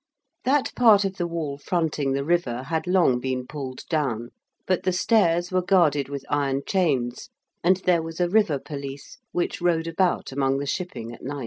That 0.45 0.73
part 0.75 1.05
of 1.05 1.17
the 1.17 1.27
wall 1.27 1.59
fronting 1.59 2.13
the 2.13 2.23
river 2.25 2.63
had 2.63 2.87
long 2.87 3.19
been 3.19 3.45
pulled 3.45 3.81
down, 3.87 4.29
but 4.65 4.81
the 4.81 4.91
stairs 4.93 5.51
were 5.51 5.61
guarded 5.61 6.09
with 6.09 6.25
iron 6.27 6.63
chains, 6.65 7.29
and 7.63 7.77
there 7.85 8.01
was 8.01 8.19
a 8.19 8.27
river 8.27 8.57
police 8.57 9.19
which 9.31 9.61
rowed 9.61 9.85
about 9.85 10.31
among 10.31 10.57
the 10.57 10.65
shipping 10.65 11.13
at 11.13 11.21
night. 11.21 11.39